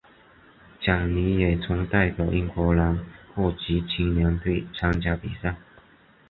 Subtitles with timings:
[0.81, 2.97] 简尼也曾代表英格兰
[3.35, 5.57] 各级青年队参加比赛。